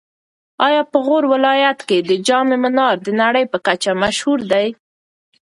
[0.67, 4.67] ایا په غور ولایت کې د جام منار د نړۍ په کچه مشهور دی؟